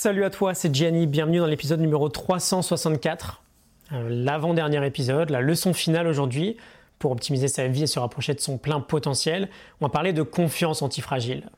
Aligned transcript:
Salut 0.00 0.22
à 0.22 0.30
toi, 0.30 0.54
c'est 0.54 0.72
Gianni, 0.72 1.08
bienvenue 1.08 1.38
dans 1.38 1.46
l'épisode 1.46 1.80
numéro 1.80 2.08
364, 2.08 3.42
euh, 3.90 4.08
l'avant-dernier 4.08 4.86
épisode, 4.86 5.30
la 5.30 5.40
leçon 5.40 5.74
finale 5.74 6.06
aujourd'hui 6.06 6.56
pour 7.00 7.10
optimiser 7.10 7.48
sa 7.48 7.66
vie 7.66 7.82
et 7.82 7.88
se 7.88 7.98
rapprocher 7.98 8.32
de 8.32 8.38
son 8.38 8.58
plein 8.58 8.78
potentiel. 8.78 9.48
On 9.80 9.86
va 9.86 9.90
parler 9.90 10.12
de 10.12 10.22
confiance 10.22 10.82
antifragile. 10.82 11.50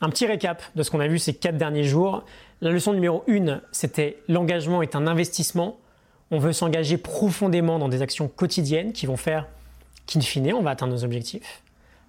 Un 0.00 0.08
petit 0.08 0.24
récap 0.24 0.62
de 0.76 0.82
ce 0.82 0.90
qu'on 0.90 1.00
a 1.00 1.08
vu 1.08 1.18
ces 1.18 1.34
quatre 1.34 1.58
derniers 1.58 1.84
jours. 1.84 2.24
La 2.62 2.70
leçon 2.70 2.94
numéro 2.94 3.22
1, 3.28 3.60
c'était 3.70 4.16
l'engagement 4.28 4.80
est 4.80 4.96
un 4.96 5.06
investissement. 5.06 5.76
On 6.30 6.38
veut 6.38 6.54
s'engager 6.54 6.96
profondément 6.96 7.78
dans 7.78 7.90
des 7.90 8.00
actions 8.00 8.28
quotidiennes 8.28 8.94
qui 8.94 9.04
vont 9.04 9.18
faire 9.18 9.46
qu'in 10.06 10.22
fine, 10.22 10.54
on 10.54 10.62
va 10.62 10.70
atteindre 10.70 10.94
nos 10.94 11.04
objectifs. 11.04 11.62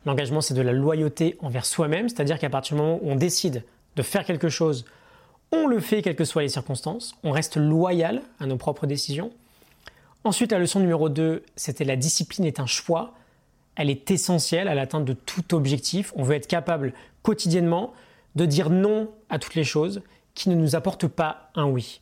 L'engagement, 0.05 0.39
c'est 0.39 0.53
de 0.53 0.61
la 0.61 0.71
loyauté 0.71 1.35
envers 1.41 1.65
soi-même, 1.65 2.07
c'est-à-dire 2.07 2.39
qu'à 2.39 2.49
partir 2.49 2.77
du 2.77 2.81
moment 2.81 2.99
où 3.01 3.11
on 3.11 3.15
décide 3.15 3.65
de 3.97 4.01
faire 4.03 4.23
quelque 4.23 4.47
chose, 4.47 4.85
on 5.51 5.67
le 5.67 5.79
fait 5.79 6.01
quelles 6.01 6.15
que 6.15 6.25
soient 6.25 6.43
les 6.43 6.49
circonstances, 6.49 7.15
on 7.23 7.31
reste 7.31 7.57
loyal 7.57 8.21
à 8.39 8.45
nos 8.45 8.57
propres 8.57 8.85
décisions. 8.85 9.31
Ensuite, 10.23 10.51
la 10.51 10.59
leçon 10.59 10.79
numéro 10.79 11.09
2, 11.09 11.43
c'était 11.55 11.85
la 11.85 11.95
discipline 11.95 12.45
est 12.45 12.59
un 12.59 12.65
choix. 12.65 13.13
Elle 13.75 13.89
est 13.89 14.11
essentielle 14.11 14.67
à 14.67 14.75
l'atteinte 14.75 15.05
de 15.05 15.13
tout 15.13 15.55
objectif. 15.55 16.11
On 16.15 16.23
veut 16.23 16.35
être 16.35 16.47
capable 16.47 16.93
quotidiennement 17.23 17.93
de 18.35 18.45
dire 18.45 18.69
non 18.69 19.09
à 19.29 19.39
toutes 19.39 19.55
les 19.55 19.63
choses 19.63 20.01
qui 20.35 20.49
ne 20.49 20.55
nous 20.55 20.75
apportent 20.75 21.07
pas 21.07 21.49
un 21.55 21.65
oui. 21.65 22.01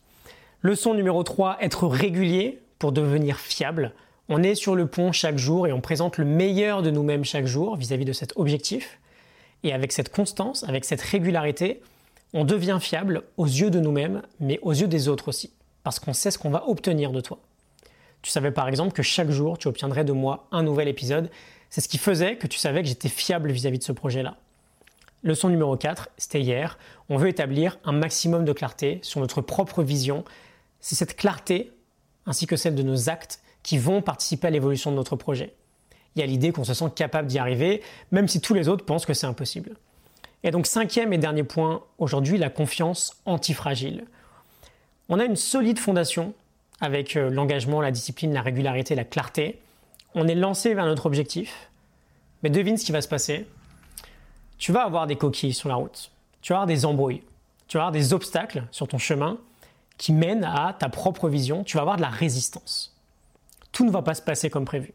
Leçon 0.61 0.93
numéro 0.93 1.23
3, 1.23 1.57
être 1.61 1.87
régulier 1.87 2.59
pour 2.79 2.91
devenir 2.91 3.39
fiable. 3.39 3.93
On 4.29 4.43
est 4.43 4.55
sur 4.55 4.75
le 4.75 4.87
pont 4.87 5.11
chaque 5.11 5.37
jour 5.37 5.67
et 5.67 5.71
on 5.71 5.79
présente 5.79 6.17
le 6.17 6.25
meilleur 6.25 6.81
de 6.81 6.89
nous-mêmes 6.89 7.23
chaque 7.23 7.45
jour 7.45 7.75
vis-à-vis 7.77 8.05
de 8.05 8.13
cet 8.13 8.33
objectif. 8.35 8.99
Et 9.63 9.73
avec 9.73 9.91
cette 9.91 10.09
constance, 10.09 10.63
avec 10.63 10.85
cette 10.85 11.01
régularité, 11.01 11.81
on 12.33 12.45
devient 12.45 12.77
fiable 12.81 13.23
aux 13.37 13.45
yeux 13.45 13.69
de 13.69 13.79
nous-mêmes, 13.79 14.21
mais 14.39 14.59
aux 14.61 14.73
yeux 14.73 14.87
des 14.87 15.07
autres 15.07 15.29
aussi, 15.29 15.53
parce 15.83 15.99
qu'on 15.99 16.13
sait 16.13 16.31
ce 16.31 16.37
qu'on 16.37 16.49
va 16.49 16.67
obtenir 16.67 17.11
de 17.11 17.21
toi. 17.21 17.39
Tu 18.21 18.31
savais 18.31 18.51
par 18.51 18.67
exemple 18.67 18.93
que 18.93 19.03
chaque 19.03 19.29
jour, 19.29 19.57
tu 19.57 19.67
obtiendrais 19.67 20.03
de 20.03 20.11
moi 20.11 20.47
un 20.51 20.63
nouvel 20.63 20.87
épisode. 20.87 21.29
C'est 21.69 21.81
ce 21.81 21.87
qui 21.87 21.97
faisait 21.97 22.37
que 22.37 22.47
tu 22.47 22.57
savais 22.59 22.81
que 22.81 22.89
j'étais 22.89 23.09
fiable 23.09 23.51
vis-à-vis 23.51 23.79
de 23.79 23.83
ce 23.83 23.91
projet-là. 23.91 24.37
Leçon 25.23 25.49
numéro 25.49 25.75
4, 25.75 26.09
c'était 26.17 26.41
hier. 26.41 26.77
On 27.09 27.17
veut 27.17 27.29
établir 27.29 27.79
un 27.85 27.91
maximum 27.91 28.45
de 28.45 28.53
clarté 28.53 28.99
sur 29.01 29.19
notre 29.19 29.41
propre 29.41 29.83
vision. 29.83 30.23
C'est 30.79 30.95
cette 30.95 31.15
clarté, 31.15 31.71
ainsi 32.25 32.47
que 32.47 32.55
celle 32.55 32.75
de 32.75 32.83
nos 32.83 33.09
actes, 33.09 33.41
qui 33.63 33.77
vont 33.77 34.01
participer 34.01 34.47
à 34.47 34.51
l'évolution 34.51 34.91
de 34.91 34.95
notre 34.95 35.15
projet. 35.15 35.55
Il 36.15 36.19
y 36.19 36.23
a 36.23 36.25
l'idée 36.25 36.51
qu'on 36.51 36.63
se 36.63 36.73
sent 36.73 36.91
capable 36.95 37.27
d'y 37.27 37.39
arriver, 37.39 37.81
même 38.11 38.27
si 38.27 38.41
tous 38.41 38.53
les 38.53 38.67
autres 38.67 38.85
pensent 38.85 39.05
que 39.05 39.13
c'est 39.13 39.27
impossible. 39.27 39.75
Et 40.43 40.51
donc 40.51 40.67
cinquième 40.67 41.13
et 41.13 41.17
dernier 41.17 41.43
point 41.43 41.83
aujourd'hui, 41.97 42.37
la 42.37 42.49
confiance 42.49 43.17
antifragile. 43.25 44.05
On 45.09 45.19
a 45.19 45.25
une 45.25 45.35
solide 45.35 45.79
fondation 45.79 46.33
avec 46.79 47.15
euh, 47.15 47.29
l'engagement, 47.29 47.81
la 47.81 47.91
discipline, 47.91 48.33
la 48.33 48.41
régularité, 48.41 48.95
la 48.95 49.03
clarté. 49.03 49.59
On 50.15 50.27
est 50.27 50.35
lancé 50.35 50.73
vers 50.73 50.85
notre 50.85 51.05
objectif. 51.05 51.69
Mais 52.43 52.49
devine 52.49 52.77
ce 52.77 52.85
qui 52.85 52.91
va 52.91 53.01
se 53.01 53.07
passer. 53.07 53.47
Tu 54.57 54.71
vas 54.71 54.83
avoir 54.83 55.07
des 55.07 55.15
coquilles 55.15 55.53
sur 55.53 55.69
la 55.69 55.75
route. 55.75 56.11
Tu 56.41 56.53
vas 56.53 56.57
avoir 56.57 56.67
des 56.67 56.85
embrouilles. 56.85 57.23
Tu 57.67 57.77
vas 57.77 57.83
avoir 57.83 57.91
des 57.91 58.13
obstacles 58.13 58.63
sur 58.71 58.87
ton 58.87 58.97
chemin 58.97 59.37
qui 59.97 60.13
mènent 60.13 60.43
à 60.43 60.75
ta 60.77 60.89
propre 60.89 61.29
vision. 61.29 61.63
Tu 61.63 61.77
vas 61.77 61.81
avoir 61.81 61.97
de 61.97 62.01
la 62.01 62.09
résistance. 62.09 62.95
Tout 63.71 63.85
ne 63.85 63.91
va 63.91 64.01
pas 64.01 64.13
se 64.13 64.21
passer 64.21 64.49
comme 64.49 64.65
prévu. 64.65 64.93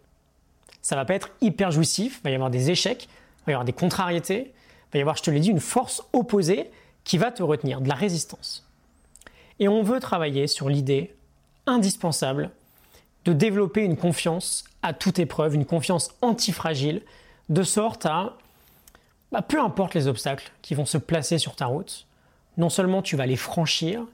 Ça 0.82 0.96
va 0.96 1.04
pas 1.04 1.14
être 1.14 1.30
hyper 1.40 1.70
jouissif. 1.70 2.20
Il 2.20 2.24
va 2.24 2.30
y 2.30 2.34
avoir 2.34 2.50
des 2.50 2.70
échecs. 2.70 3.08
Il 3.40 3.46
va 3.46 3.52
y 3.52 3.54
avoir 3.54 3.64
des 3.64 3.72
contrariétés. 3.72 4.52
Va 4.92 4.98
y 4.98 5.02
avoir, 5.02 5.16
je 5.16 5.22
te 5.22 5.30
l'ai 5.30 5.40
dit, 5.40 5.50
une 5.50 5.60
force 5.60 6.02
opposée 6.12 6.70
qui 7.04 7.18
va 7.18 7.30
te 7.30 7.42
retenir, 7.42 7.80
de 7.80 7.88
la 7.88 7.94
résistance. 7.94 8.68
Et 9.58 9.68
on 9.68 9.82
veut 9.82 10.00
travailler 10.00 10.46
sur 10.46 10.68
l'idée 10.68 11.14
indispensable 11.66 12.50
de 13.24 13.32
développer 13.32 13.82
une 13.82 13.96
confiance 13.96 14.64
à 14.82 14.92
toute 14.92 15.18
épreuve, 15.18 15.54
une 15.54 15.66
confiance 15.66 16.10
antifragile, 16.20 17.02
de 17.48 17.62
sorte 17.62 18.06
à, 18.06 18.36
bah, 19.30 19.42
peu 19.42 19.60
importe 19.60 19.94
les 19.94 20.08
obstacles 20.08 20.50
qui 20.62 20.74
vont 20.74 20.86
se 20.86 20.98
placer 20.98 21.38
sur 21.38 21.54
ta 21.54 21.66
route, 21.66 22.06
non 22.56 22.68
seulement 22.68 23.02
tu 23.02 23.16
vas 23.16 23.26
les 23.26 23.36
franchir, 23.36 24.04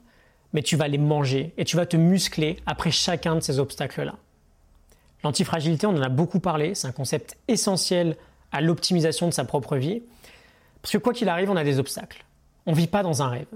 mais 0.53 0.61
tu 0.61 0.75
vas 0.75 0.87
les 0.87 0.97
manger 0.97 1.53
et 1.57 1.65
tu 1.65 1.75
vas 1.75 1.85
te 1.85 1.97
muscler 1.97 2.57
après 2.65 2.91
chacun 2.91 3.35
de 3.35 3.41
ces 3.41 3.59
obstacles-là. 3.59 4.15
L'antifragilité, 5.23 5.85
on 5.85 5.95
en 5.95 6.01
a 6.01 6.09
beaucoup 6.09 6.39
parlé, 6.39 6.75
c'est 6.75 6.87
un 6.87 6.91
concept 6.91 7.37
essentiel 7.47 8.15
à 8.51 8.61
l'optimisation 8.61 9.27
de 9.27 9.33
sa 9.33 9.43
propre 9.43 9.75
vie, 9.77 10.01
parce 10.81 10.93
que 10.93 10.97
quoi 10.97 11.13
qu'il 11.13 11.29
arrive, 11.29 11.49
on 11.49 11.55
a 11.55 11.63
des 11.63 11.79
obstacles. 11.79 12.25
On 12.65 12.71
ne 12.71 12.75
vit 12.77 12.87
pas 12.87 13.03
dans 13.03 13.21
un 13.21 13.29
rêve. 13.29 13.47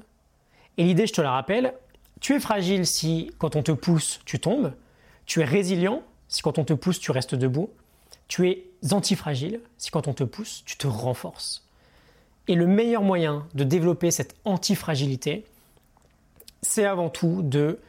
Et 0.77 0.83
l'idée, 0.83 1.07
je 1.07 1.13
te 1.13 1.21
la 1.21 1.31
rappelle, 1.31 1.73
tu 2.19 2.33
es 2.33 2.39
fragile 2.39 2.87
si 2.87 3.31
quand 3.37 3.55
on 3.55 3.63
te 3.63 3.71
pousse, 3.71 4.21
tu 4.25 4.39
tombes. 4.39 4.73
Tu 5.25 5.41
es 5.41 5.45
résilient 5.45 6.03
si 6.27 6.41
quand 6.41 6.57
on 6.57 6.63
te 6.63 6.73
pousse, 6.73 6.99
tu 6.99 7.11
restes 7.11 7.35
debout. 7.35 7.69
Tu 8.27 8.49
es 8.49 8.65
antifragile 8.91 9.61
si 9.77 9.91
quand 9.91 10.07
on 10.07 10.13
te 10.13 10.23
pousse, 10.23 10.63
tu 10.65 10.77
te 10.77 10.87
renforces. 10.87 11.67
Et 12.47 12.55
le 12.55 12.67
meilleur 12.67 13.03
moyen 13.03 13.47
de 13.53 13.63
développer 13.63 14.11
cette 14.11 14.35
antifragilité, 14.43 15.45
c'est 16.61 16.85
avant 16.85 17.09
tout 17.09 17.41
de 17.41 17.79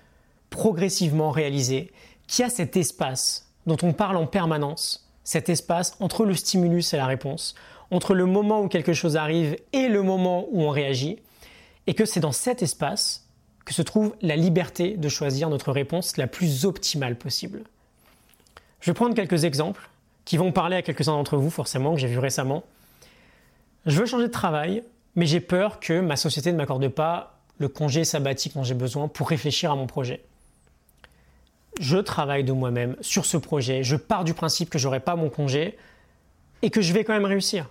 progressivement 0.51 1.31
réaliser 1.31 1.93
qu'il 2.27 2.43
y 2.43 2.47
a 2.47 2.51
cet 2.51 2.77
espace 2.77 3.49
dont 3.67 3.79
on 3.83 3.93
parle 3.93 4.17
en 4.17 4.27
permanence, 4.27 5.09
cet 5.25 5.49
espace 5.49 5.97
entre 6.01 6.25
le 6.25 6.35
stimulus 6.35 6.93
et 6.93 6.97
la 6.97 7.07
réponse, 7.07 7.55
entre 7.91 8.15
le 8.15 8.27
moment 8.27 8.63
où 8.63 8.69
quelque 8.69 8.93
chose 8.93 9.17
arrive 9.17 9.57
et 9.73 9.89
le 9.89 10.03
moment 10.03 10.47
où 10.51 10.63
on 10.63 10.71
réagit, 10.71 11.19
et 11.87 11.95
que 11.95 12.05
c'est 12.05 12.21
dans 12.21 12.33
cet 12.33 12.63
espace 12.63 13.29
que 13.65 13.75
se 13.75 13.83
trouve 13.83 14.15
la 14.21 14.37
liberté 14.37 14.97
de 14.97 15.09
choisir 15.09 15.49
notre 15.49 15.73
réponse 15.73 16.17
la 16.17 16.27
plus 16.27 16.65
optimale 16.65 17.17
possible. 17.17 17.63
Je 18.81 18.91
vais 18.91 18.95
prendre 18.95 19.15
quelques 19.15 19.45
exemples 19.45 19.89
qui 20.25 20.37
vont 20.37 20.53
parler 20.53 20.77
à 20.77 20.83
quelques-uns 20.83 21.13
d'entre 21.13 21.37
vous, 21.37 21.51
forcément, 21.51 21.95
que 21.95 22.01
j'ai 22.01 22.07
vu 22.07 22.19
récemment. 22.19 22.65
Je 23.87 23.99
veux 23.99 24.07
changer 24.07 24.27
de 24.27 24.33
travail, 24.33 24.83
mais 25.17 25.27
j'ai 25.27 25.41
peur 25.41 25.81
que 25.81 26.01
ma 26.01 26.17
société 26.17 26.53
ne 26.53 26.57
m'accorde 26.57 26.89
pas 26.89 27.39
le 27.59 27.69
congé 27.69 28.05
sabbatique 28.05 28.55
dont 28.55 28.65
j'ai 28.65 28.75
besoin 28.75 29.09
pour 29.09 29.29
réfléchir 29.29 29.71
à 29.71 29.77
mon 29.77 29.87
projet. 29.87 30.23
Je 31.81 31.99
travaille 31.99 32.45
de 32.45 32.53
moi-même 32.53 32.97
sur 33.01 33.27
ce 33.27 33.37
projet, 33.37 33.83
je 33.83 33.97
pars 33.97 34.25
du 34.25 34.35
principe 34.35 34.71
que 34.71 34.79
j'aurai 34.79 35.01
pas 35.01 35.17
mon 35.17 35.29
congé 35.29 35.77
et 36.63 36.71
que 36.71 36.81
je 36.81 36.93
vais 36.93 37.05
quand 37.05 37.13
même 37.13 37.25
réussir. 37.25 37.71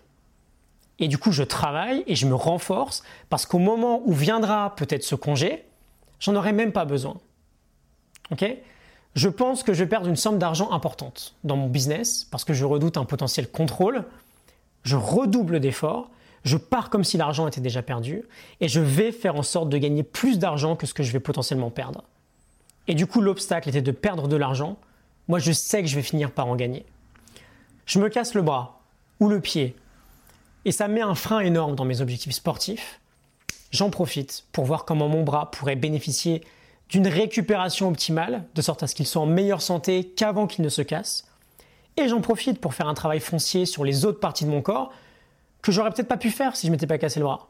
Et 0.99 1.07
du 1.07 1.17
coup, 1.17 1.31
je 1.31 1.43
travaille 1.43 2.03
et 2.07 2.15
je 2.15 2.27
me 2.27 2.35
renforce 2.35 3.03
parce 3.29 3.45
qu'au 3.45 3.59
moment 3.59 4.01
où 4.05 4.13
viendra 4.13 4.75
peut-être 4.75 5.03
ce 5.03 5.15
congé, 5.15 5.65
j'en 6.19 6.35
aurais 6.35 6.53
même 6.53 6.71
pas 6.71 6.85
besoin. 6.85 7.17
Ok? 8.31 8.45
Je 9.15 9.29
pense 9.29 9.63
que 9.63 9.73
je 9.73 9.83
vais 9.83 9.89
perdre 9.89 10.07
une 10.07 10.15
somme 10.15 10.39
d'argent 10.39 10.71
importante 10.71 11.35
dans 11.43 11.55
mon 11.55 11.67
business 11.67 12.27
parce 12.31 12.43
que 12.43 12.53
je 12.53 12.65
redoute 12.65 12.97
un 12.97 13.05
potentiel 13.05 13.49
contrôle. 13.49 14.05
Je 14.83 14.95
redouble 14.95 15.59
d'efforts. 15.59 16.09
Je 16.43 16.57
pars 16.57 16.89
comme 16.89 17.03
si 17.03 17.17
l'argent 17.17 17.47
était 17.47 17.61
déjà 17.61 17.81
perdu 17.81 18.23
et 18.59 18.67
je 18.67 18.79
vais 18.79 19.11
faire 19.11 19.35
en 19.35 19.43
sorte 19.43 19.69
de 19.69 19.77
gagner 19.77 20.03
plus 20.03 20.39
d'argent 20.39 20.75
que 20.75 20.85
ce 20.85 20.93
que 20.93 21.03
je 21.03 21.11
vais 21.11 21.19
potentiellement 21.19 21.69
perdre. 21.69 22.03
Et 22.87 22.95
du 22.95 23.07
coup, 23.07 23.21
l'obstacle 23.21 23.69
était 23.69 23.81
de 23.81 23.91
perdre 23.91 24.27
de 24.27 24.35
l'argent. 24.35 24.77
Moi, 25.27 25.39
je 25.39 25.53
sais 25.53 25.81
que 25.81 25.87
je 25.87 25.95
vais 25.95 26.01
finir 26.01 26.31
par 26.31 26.47
en 26.47 26.55
gagner. 26.55 26.85
Je 27.85 27.99
me 27.99 28.09
casse 28.09 28.33
le 28.33 28.41
bras 28.41 28.81
ou 29.19 29.29
le 29.29 29.39
pied 29.39 29.75
et 30.65 30.71
ça 30.71 30.87
met 30.87 31.01
un 31.01 31.15
frein 31.15 31.39
énorme 31.39 31.75
dans 31.75 31.85
mes 31.85 32.01
objectifs 32.01 32.33
sportifs 32.33 32.99
j'en 33.73 33.89
profite 33.89 34.45
pour 34.53 34.63
voir 34.63 34.85
comment 34.85 35.09
mon 35.09 35.23
bras 35.23 35.51
pourrait 35.51 35.75
bénéficier 35.75 36.41
d'une 36.89 37.07
récupération 37.07 37.89
optimale, 37.89 38.45
de 38.55 38.61
sorte 38.61 38.83
à 38.83 38.87
ce 38.87 38.95
qu'il 38.95 39.07
soit 39.07 39.21
en 39.21 39.25
meilleure 39.25 39.61
santé 39.61 40.05
qu'avant 40.15 40.47
qu'il 40.47 40.63
ne 40.63 40.69
se 40.69 40.81
casse. 40.81 41.25
Et 41.97 42.07
j'en 42.07 42.21
profite 42.21 42.61
pour 42.61 42.73
faire 42.73 42.87
un 42.87 42.93
travail 42.93 43.19
foncier 43.19 43.65
sur 43.65 43.83
les 43.83 44.05
autres 44.05 44.19
parties 44.19 44.45
de 44.45 44.49
mon 44.49 44.61
corps 44.61 44.93
que 45.61 45.71
j'aurais 45.71 45.91
peut-être 45.91 46.07
pas 46.07 46.17
pu 46.17 46.29
faire 46.29 46.55
si 46.55 46.67
je 46.67 46.71
m'étais 46.71 46.87
pas 46.87 46.97
cassé 46.97 47.19
le 47.19 47.25
bras. 47.25 47.49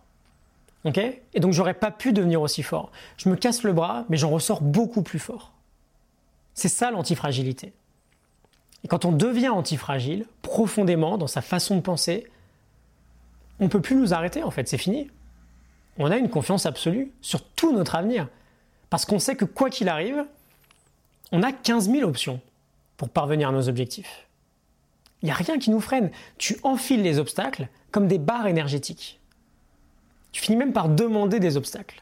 Ok? 0.85 0.97
Et 0.97 1.39
donc 1.39 1.53
j'aurais 1.53 1.73
pas 1.73 1.91
pu 1.91 2.13
devenir 2.13 2.41
aussi 2.41 2.63
fort. 2.63 2.91
Je 3.17 3.29
me 3.29 3.35
casse 3.35 3.63
le 3.63 3.73
bras, 3.73 4.05
mais 4.09 4.17
j'en 4.17 4.29
ressors 4.29 4.61
beaucoup 4.61 5.01
plus 5.01 5.19
fort. 5.19 5.51
C'est 6.53 6.69
ça 6.69 6.91
l'antifragilité. 6.91 7.73
Et 8.83 8.87
quand 8.87 9.05
on 9.05 9.11
devient 9.11 9.49
antifragile, 9.49 10.25
profondément 10.41 11.17
dans 11.17 11.27
sa 11.27 11.41
façon 11.41 11.75
de 11.75 11.81
penser, 11.81 12.27
on 13.59 13.65
ne 13.65 13.69
peut 13.69 13.81
plus 13.81 13.95
nous 13.95 14.13
arrêter 14.13 14.43
en 14.43 14.51
fait, 14.51 14.67
c'est 14.67 14.77
fini 14.77 15.09
on 15.97 16.11
a 16.11 16.17
une 16.17 16.29
confiance 16.29 16.65
absolue 16.65 17.11
sur 17.21 17.43
tout 17.43 17.73
notre 17.73 17.95
avenir. 17.95 18.27
Parce 18.89 19.05
qu'on 19.05 19.19
sait 19.19 19.35
que 19.35 19.45
quoi 19.45 19.69
qu'il 19.69 19.89
arrive, 19.89 20.25
on 21.31 21.43
a 21.43 21.51
15 21.51 21.89
000 21.89 22.07
options 22.07 22.41
pour 22.97 23.09
parvenir 23.09 23.49
à 23.49 23.51
nos 23.51 23.69
objectifs. 23.69 24.27
Il 25.21 25.25
n'y 25.25 25.31
a 25.31 25.35
rien 25.35 25.57
qui 25.57 25.69
nous 25.69 25.79
freine. 25.79 26.11
Tu 26.37 26.57
enfiles 26.63 27.01
les 27.01 27.17
obstacles 27.19 27.67
comme 27.91 28.07
des 28.07 28.17
barres 28.17 28.47
énergétiques. 28.47 29.19
Tu 30.31 30.41
finis 30.41 30.57
même 30.57 30.73
par 30.73 30.89
demander 30.89 31.39
des 31.39 31.57
obstacles. 31.57 32.01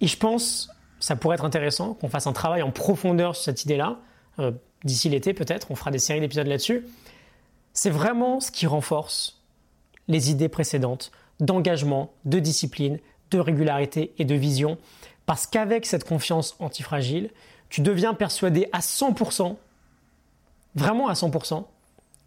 Et 0.00 0.06
je 0.06 0.16
pense, 0.16 0.70
ça 0.98 1.16
pourrait 1.16 1.34
être 1.34 1.44
intéressant 1.44 1.94
qu'on 1.94 2.08
fasse 2.08 2.26
un 2.26 2.32
travail 2.32 2.62
en 2.62 2.70
profondeur 2.70 3.36
sur 3.36 3.44
cette 3.44 3.64
idée-là. 3.64 3.98
Euh, 4.38 4.52
d'ici 4.84 5.08
l'été 5.08 5.34
peut-être, 5.34 5.70
on 5.70 5.76
fera 5.76 5.90
des 5.90 5.98
séries 5.98 6.20
d'épisodes 6.20 6.46
là-dessus. 6.46 6.86
C'est 7.72 7.90
vraiment 7.90 8.40
ce 8.40 8.50
qui 8.50 8.66
renforce 8.66 9.40
les 10.08 10.30
idées 10.30 10.48
précédentes 10.48 11.12
d'engagement, 11.40 12.12
de 12.24 12.38
discipline, 12.38 12.98
de 13.30 13.38
régularité 13.38 14.12
et 14.18 14.24
de 14.24 14.34
vision. 14.34 14.78
Parce 15.26 15.46
qu'avec 15.46 15.86
cette 15.86 16.04
confiance 16.04 16.56
antifragile, 16.58 17.30
tu 17.68 17.80
deviens 17.80 18.14
persuadé 18.14 18.68
à 18.72 18.80
100%, 18.80 19.56
vraiment 20.74 21.08
à 21.08 21.14
100%, 21.14 21.64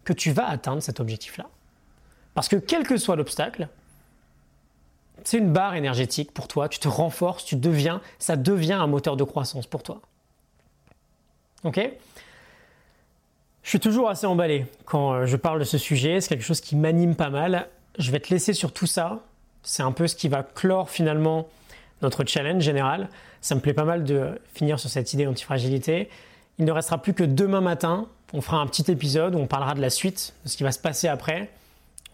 que 0.04 0.12
tu 0.12 0.32
vas 0.32 0.48
atteindre 0.48 0.82
cet 0.82 1.00
objectif-là. 1.00 1.48
Parce 2.34 2.48
que 2.48 2.56
quel 2.56 2.86
que 2.86 2.96
soit 2.96 3.16
l'obstacle, 3.16 3.68
c'est 5.24 5.38
une 5.38 5.52
barre 5.52 5.74
énergétique 5.74 6.32
pour 6.32 6.48
toi, 6.48 6.68
tu 6.68 6.78
te 6.78 6.88
renforces, 6.88 7.44
tu 7.44 7.56
ça 8.18 8.36
devient 8.36 8.72
un 8.72 8.86
moteur 8.86 9.16
de 9.16 9.24
croissance 9.24 9.66
pour 9.66 9.82
toi. 9.82 10.00
Ok? 11.64 11.80
Suis 13.76 13.80
toujours 13.80 14.08
assez 14.08 14.26
emballé 14.26 14.64
quand 14.86 15.12
euh, 15.12 15.26
je 15.26 15.36
parle 15.36 15.58
de 15.58 15.64
ce 15.64 15.76
sujet, 15.76 16.20
c'est 16.22 16.30
quelque 16.30 16.44
chose 16.44 16.62
qui 16.62 16.76
m'anime 16.76 17.14
pas 17.14 17.28
mal. 17.28 17.68
Je 17.98 18.10
vais 18.10 18.20
te 18.20 18.30
laisser 18.30 18.54
sur 18.54 18.72
tout 18.72 18.86
ça. 18.86 19.20
C'est 19.62 19.82
un 19.82 19.92
peu 19.92 20.06
ce 20.06 20.16
qui 20.16 20.28
va 20.28 20.42
clore 20.42 20.88
finalement 20.88 21.46
notre 22.00 22.24
challenge 22.24 22.62
général. 22.62 23.08
Ça 23.42 23.54
me 23.54 23.60
plaît 23.60 23.74
pas 23.74 23.84
mal 23.84 24.04
de 24.04 24.40
finir 24.54 24.80
sur 24.80 24.88
cette 24.88 25.12
idée 25.12 25.26
d'antifragilité. 25.26 26.08
Il 26.58 26.64
ne 26.64 26.72
restera 26.72 27.02
plus 27.02 27.12
que 27.12 27.22
demain 27.22 27.60
matin. 27.60 28.06
On 28.32 28.40
fera 28.40 28.56
un 28.58 28.66
petit 28.66 28.90
épisode 28.90 29.34
où 29.34 29.38
on 29.38 29.46
parlera 29.46 29.74
de 29.74 29.82
la 29.82 29.90
suite, 29.90 30.32
de 30.44 30.48
ce 30.48 30.56
qui 30.56 30.62
va 30.62 30.72
se 30.72 30.78
passer 30.78 31.08
après. 31.08 31.50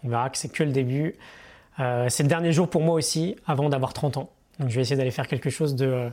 On 0.02 0.08
verra 0.08 0.30
que 0.30 0.38
c'est 0.38 0.48
que 0.48 0.64
le 0.64 0.72
début. 0.72 1.14
Euh, 1.78 2.08
c'est 2.08 2.24
le 2.24 2.28
dernier 2.28 2.52
jour 2.52 2.68
pour 2.68 2.82
moi 2.82 2.94
aussi, 2.94 3.36
avant 3.46 3.68
d'avoir 3.68 3.92
30 3.92 4.16
ans. 4.16 4.30
Donc 4.58 4.68
je 4.68 4.74
vais 4.74 4.82
essayer 4.82 4.96
d'aller 4.96 5.12
faire 5.12 5.28
quelque 5.28 5.48
chose 5.48 5.76
de 5.76 5.86
euh, 5.86 6.08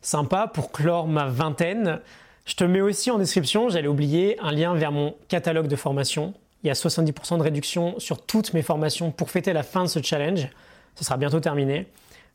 sympa 0.00 0.48
pour 0.48 0.72
clore 0.72 1.06
ma 1.06 1.26
vingtaine. 1.26 2.00
Je 2.44 2.54
te 2.54 2.64
mets 2.64 2.80
aussi 2.80 3.10
en 3.10 3.18
description, 3.18 3.68
j'allais 3.68 3.88
oublier, 3.88 4.38
un 4.40 4.50
lien 4.50 4.74
vers 4.74 4.90
mon 4.90 5.14
catalogue 5.28 5.68
de 5.68 5.76
formation. 5.76 6.34
Il 6.64 6.68
y 6.68 6.70
a 6.70 6.74
70% 6.74 7.38
de 7.38 7.42
réduction 7.42 7.98
sur 7.98 8.24
toutes 8.24 8.52
mes 8.52 8.62
formations 8.62 9.12
pour 9.12 9.30
fêter 9.30 9.52
la 9.52 9.62
fin 9.62 9.82
de 9.82 9.88
ce 9.88 10.02
challenge. 10.02 10.48
Ce 10.96 11.04
sera 11.04 11.16
bientôt 11.16 11.40
terminé. 11.40 11.86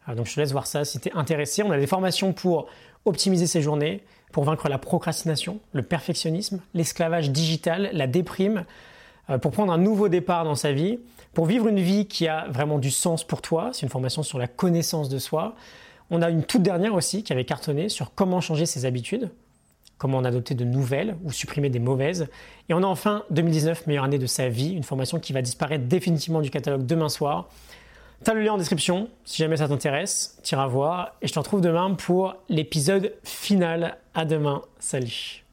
Euh, 0.07 0.15
donc 0.15 0.27
je 0.27 0.35
te 0.35 0.39
laisse 0.39 0.51
voir 0.51 0.65
ça 0.65 0.85
si 0.85 0.99
tu 0.99 1.09
es 1.09 1.13
intéressé. 1.13 1.61
On 1.63 1.71
a 1.71 1.77
des 1.77 1.87
formations 1.87 2.31
pour 2.31 2.67
optimiser 3.05 3.47
ses 3.47 3.61
journées, 3.61 4.01
pour 4.31 4.45
vaincre 4.45 4.69
la 4.69 4.77
procrastination, 4.77 5.59
le 5.73 5.83
perfectionnisme, 5.83 6.61
l'esclavage 6.73 7.31
digital, 7.31 7.89
la 7.91 8.07
déprime, 8.07 8.65
euh, 9.29 9.37
pour 9.37 9.51
prendre 9.51 9.73
un 9.73 9.77
nouveau 9.77 10.07
départ 10.07 10.45
dans 10.45 10.55
sa 10.55 10.71
vie, 10.71 10.99
pour 11.33 11.45
vivre 11.45 11.67
une 11.67 11.79
vie 11.79 12.07
qui 12.07 12.29
a 12.29 12.47
vraiment 12.49 12.79
du 12.79 12.91
sens 12.91 13.25
pour 13.25 13.41
toi. 13.41 13.71
C'est 13.73 13.83
une 13.83 13.89
formation 13.89 14.23
sur 14.23 14.39
la 14.39 14.47
connaissance 14.47 15.09
de 15.09 15.19
soi. 15.19 15.55
On 16.09 16.21
a 16.21 16.29
une 16.29 16.43
toute 16.43 16.63
dernière 16.63 16.93
aussi 16.93 17.23
qui 17.23 17.33
avait 17.33 17.45
cartonné 17.45 17.89
sur 17.89 18.13
comment 18.13 18.39
changer 18.39 18.65
ses 18.65 18.85
habitudes, 18.85 19.29
comment 19.97 20.17
en 20.17 20.25
adopter 20.25 20.55
de 20.55 20.65
nouvelles 20.65 21.15
ou 21.23 21.31
supprimer 21.31 21.69
des 21.69 21.79
mauvaises. 21.79 22.27
Et 22.69 22.73
on 22.73 22.83
a 22.83 22.85
enfin 22.85 23.23
2019, 23.31 23.87
meilleure 23.87 24.03
année 24.03 24.19
de 24.19 24.25
sa 24.25 24.49
vie, 24.49 24.71
une 24.71 24.83
formation 24.83 25.19
qui 25.19 25.33
va 25.33 25.41
disparaître 25.41 25.85
définitivement 25.85 26.41
du 26.41 26.49
catalogue 26.49 26.85
demain 26.85 27.09
soir. 27.09 27.49
Tu 28.23 28.31
as 28.31 28.33
le 28.33 28.41
lien 28.41 28.53
en 28.53 28.57
description, 28.57 29.09
si 29.25 29.37
jamais 29.43 29.57
ça 29.57 29.67
t'intéresse, 29.67 30.39
t'iras 30.43 30.67
voir. 30.67 31.15
Et 31.21 31.27
je 31.27 31.33
te 31.33 31.39
retrouve 31.39 31.61
demain 31.61 31.93
pour 31.93 32.35
l'épisode 32.49 33.13
final. 33.23 33.97
À 34.13 34.25
demain, 34.25 34.63
salut 34.79 35.46